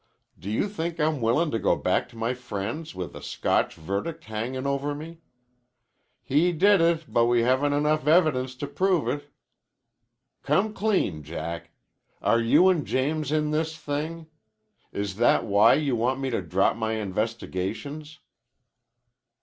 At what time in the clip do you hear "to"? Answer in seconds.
1.51-1.59, 2.09-2.17, 8.61-8.65, 16.31-16.41